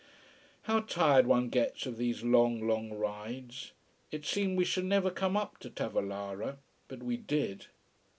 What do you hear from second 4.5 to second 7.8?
we should never come up to Tavolara. But we did.